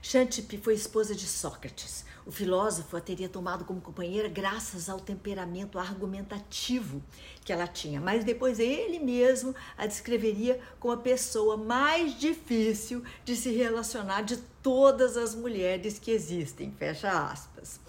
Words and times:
Xantippe 0.00 0.58
foi 0.58 0.74
esposa 0.74 1.14
de 1.14 1.26
Sócrates. 1.26 2.04
O 2.24 2.30
filósofo 2.30 2.96
a 2.96 3.00
teria 3.00 3.28
tomado 3.28 3.64
como 3.64 3.80
companheira 3.80 4.28
graças 4.28 4.88
ao 4.88 5.00
temperamento 5.00 5.78
argumentativo 5.78 7.02
que 7.42 7.52
ela 7.52 7.66
tinha, 7.66 8.00
mas 8.00 8.22
depois 8.22 8.60
ele 8.60 8.98
mesmo 8.98 9.54
a 9.76 9.86
descreveria 9.86 10.60
como 10.78 10.92
a 10.92 10.98
pessoa 10.98 11.56
mais 11.56 12.18
difícil 12.18 13.02
de 13.24 13.34
se 13.34 13.50
relacionar 13.50 14.22
de 14.22 14.36
todas 14.62 15.16
as 15.16 15.34
mulheres 15.34 15.98
que 15.98 16.10
existem. 16.10 16.70
Fecha 16.78 17.10
aspas. 17.10 17.80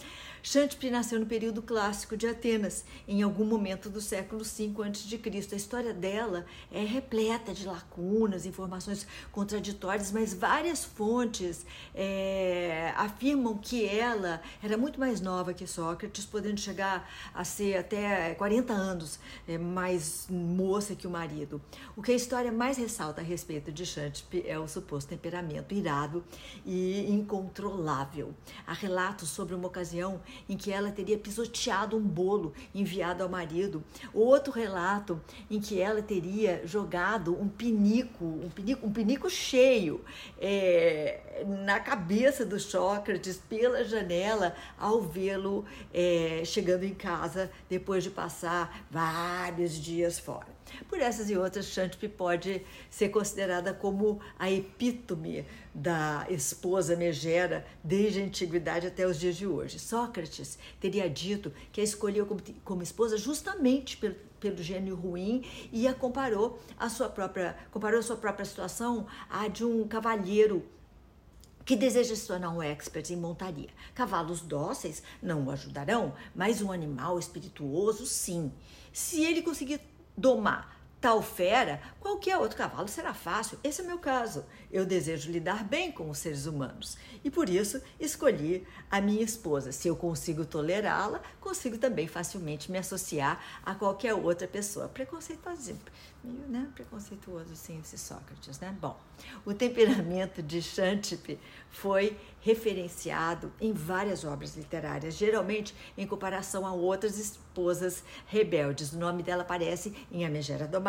Xantippe 0.42 0.90
nasceu 0.90 1.20
no 1.20 1.26
período 1.26 1.62
clássico 1.62 2.16
de 2.16 2.28
Atenas, 2.28 2.86
em 3.08 3.22
algum 3.22 3.44
momento 3.44 3.90
do 3.90 4.00
século 4.00 4.44
V 4.44 4.74
a.C. 4.82 5.54
A 5.54 5.58
história 5.58 5.94
dela 5.94 6.46
é 6.72 6.84
repleta 6.84 7.54
de 7.54 7.66
lacunas, 7.66 8.46
informações 8.46 9.06
contraditórias, 9.32 10.12
mas 10.12 10.34
várias 10.34 10.86
fontes 10.86 11.66
é, 11.94 12.94
afirmam 12.96 13.58
que 13.58 13.86
ela 13.86 14.42
era 14.64 14.78
muito 14.78 15.00
mais 15.00 15.20
nova 15.20 15.54
que 15.54 15.68
Sócrates, 15.68 16.26
podendo 16.26 16.60
chegar 16.60 17.10
a 17.34 17.44
ser 17.44 17.78
até 17.78 18.34
40 18.36 18.74
anos 18.74 19.20
é, 19.48 19.58
mais 19.58 20.28
moça 20.30 20.96
que 20.96 21.06
o 21.06 21.10
marido. 21.10 21.62
O 21.96 22.02
que 22.02 22.12
a 22.12 22.16
história 22.16 22.52
mais 22.52 22.78
ressalta 22.78 23.22
a 23.22 23.24
respeito 23.24 23.72
de 23.72 23.86
Xantippe 23.86 24.44
é 24.48 24.58
o 24.58 24.68
suposto 24.68 25.10
temperamento 25.10 25.74
irado 25.74 26.24
e 26.66 27.10
incontrolável. 27.10 28.34
Há 28.66 28.74
relatos 28.74 29.30
sobre 29.30 29.54
uma 29.54 29.68
ocasião 29.68 30.22
em 30.48 30.58
que 30.58 30.72
ela 30.72 30.92
teria 30.92 31.18
pisoteado 31.18 31.98
um 31.98 32.02
bolo 32.02 32.54
enviado 32.74 33.24
ao 33.24 33.30
marido. 33.30 33.84
Outro 34.14 34.52
relato 34.52 35.22
em 35.50 35.60
que 35.60 35.80
ela 35.80 36.02
teria 36.02 36.62
jogado 36.66 37.40
um 37.40 37.48
pinico, 37.48 38.26
um 38.26 38.50
pinico, 38.50 38.88
um 38.88 38.92
pinico 38.92 39.30
cheio 39.30 40.04
é, 40.40 41.44
na 41.66 41.80
cabeça 41.80 42.46
do 42.46 42.60
Sócrates 42.60 43.38
pela 43.38 43.84
janela 43.84 44.56
ao 44.78 45.02
vê-lo 45.02 45.66
é, 45.94 46.42
chegando 46.46 46.84
em 46.84 46.94
casa 46.94 47.52
depois 47.70 48.04
de 48.04 48.10
passar 48.10 48.86
vários 48.90 49.74
dias 49.74 50.20
fora. 50.20 50.60
Por 50.88 51.00
essas 51.00 51.30
e 51.30 51.38
outras, 51.38 51.66
Xantippe 51.66 52.08
pode 52.08 52.62
ser 52.90 53.10
considerada 53.10 53.74
como 53.74 54.20
a 54.38 54.52
epítome 54.52 55.46
da 55.74 56.26
esposa 56.30 56.96
megera 56.96 57.66
desde 57.84 58.22
a 58.22 58.26
antiguidade 58.26 58.88
até 58.88 59.06
os 59.06 59.20
dias 59.20 59.36
de 59.36 59.48
hoje. 59.48 59.80
Sócrates 59.80 60.19
teria 60.80 61.10
dito 61.10 61.54
que 61.72 61.80
a 61.80 61.84
escolheu 61.84 62.26
como, 62.26 62.42
como 62.64 62.84
esposa 62.84 63.18
justamente 63.18 63.98
pelo, 63.98 64.16
pelo 64.40 64.58
gênio 64.62 64.96
ruim 64.96 65.46
e 65.72 65.88
a 65.88 65.94
comparou 65.94 66.60
a 66.78 66.90
sua 66.90 67.10
própria 67.10 67.56
comparou 67.72 68.00
a 68.00 68.04
sua 68.04 68.18
própria 68.18 68.46
situação 68.46 69.06
à 69.30 69.48
de 69.48 69.64
um 69.64 69.88
cavalheiro 69.88 70.66
que 71.66 71.76
deseja 71.76 72.16
se 72.16 72.26
tornar 72.26 72.50
um 72.50 72.64
expert 72.64 73.12
em 73.12 73.16
montaria. 73.16 73.70
Cavalos 73.94 74.42
dóceis 74.42 75.04
não 75.22 75.46
o 75.46 75.52
ajudarão, 75.52 76.16
mas 76.34 76.64
um 76.64 76.72
animal 76.72 77.20
espirituoso, 77.20 78.08
sim. 78.08 78.52
Se 78.92 79.24
ele 79.24 79.44
conseguir 79.44 79.80
domar 80.18 80.79
tal 81.02 81.22
fera, 81.22 81.82
qualquer 82.00 82.38
outro 82.38 82.58
cavalo 82.58 82.88
será 82.88 83.14
fácil. 83.14 83.58
Esse 83.64 83.82
é 83.82 83.84
o 83.84 83.88
meu 83.88 84.00
caso. 84.00 84.46
Eu 84.72 84.86
desejo 84.86 85.32
lidar 85.32 85.64
bem 85.64 85.92
com 85.92 86.10
os 86.10 86.18
seres 86.20 86.46
humanos 86.46 86.98
e 87.24 87.32
por 87.32 87.50
isso 87.50 87.82
escolhi 88.00 88.68
a 88.90 89.02
minha 89.02 89.24
esposa. 89.24 89.72
Se 89.72 89.88
eu 89.88 89.96
consigo 89.96 90.46
tolerá-la, 90.46 91.22
consigo 91.40 91.78
também 91.78 92.08
facilmente 92.08 92.72
me 92.72 92.78
associar 92.78 93.44
a 93.66 93.74
qualquer 93.74 94.14
outra 94.14 94.48
pessoa. 94.48 94.88
Preconceituoso, 94.88 95.76
meio 96.24 96.48
né, 96.48 96.68
preconceituoso 96.76 97.56
sim 97.56 97.80
esse 97.80 97.98
Sócrates, 97.98 98.60
né? 98.60 98.76
Bom, 98.80 99.00
o 99.46 99.54
temperamento 99.54 100.44
de 100.44 100.62
Xantippe 100.62 101.40
foi 101.70 102.18
referenciado 102.42 103.52
em 103.60 103.72
várias 103.74 104.24
obras 104.24 104.56
literárias, 104.56 105.16
geralmente 105.16 105.74
em 105.98 106.06
comparação 106.06 106.66
a 106.66 106.74
outras 106.74 107.18
esposas 107.18 108.04
rebeldes. 108.28 108.94
O 108.94 108.98
nome 108.98 109.24
dela 109.24 109.44
aparece 109.44 109.94
em 110.12 110.26
A 110.26 110.30
Megera 110.30 110.68
Domada, 110.68 110.89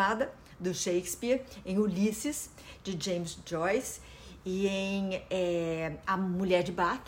do 0.59 0.73
Shakespeare, 0.73 1.43
em 1.65 1.77
Ulisses, 1.79 2.49
de 2.83 2.97
James 3.03 3.37
Joyce, 3.45 3.99
e 4.45 4.67
em 4.67 5.21
é, 5.29 5.97
A 6.05 6.17
Mulher 6.17 6.63
de 6.63 6.71
Bath, 6.71 7.07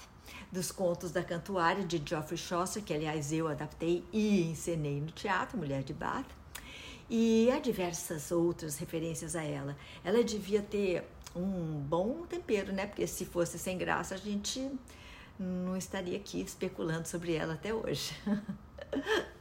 dos 0.52 0.72
contos 0.72 1.12
da 1.12 1.24
Cantuária, 1.24 1.84
de 1.84 2.02
Geoffrey 2.03 2.38
Chaucer, 2.38 2.84
que 2.84 2.94
aliás 2.94 3.32
eu 3.32 3.48
adaptei 3.48 4.03
e 4.12 4.44
encenei 4.44 5.02
no 5.02 5.12
teatro, 5.12 5.58
Mulher 5.58 5.84
de 5.84 5.94
Bath. 5.94 6.28
E 7.09 7.50
há 7.52 7.59
diversas 7.59 8.32
outras 8.32 8.78
referências 8.78 9.36
a 9.36 9.44
ela. 9.44 9.76
Ela 10.03 10.24
devia 10.24 10.62
ter 10.62 11.03
um 11.36 11.80
bom 11.80 12.26
tempero, 12.28 12.72
né? 12.72 12.86
Porque 12.86 13.06
se 13.08 13.26
fosse 13.26 13.58
sem 13.58 13.78
graça, 13.78 14.16
a 14.16 14.18
gente 14.18 14.72
não 15.40 15.76
estaria 15.76 16.18
aqui 16.18 16.42
especulando 16.42 17.08
sobre 17.08 17.34
ela 17.34 17.56
até 17.56 17.74
hoje. 17.74 18.16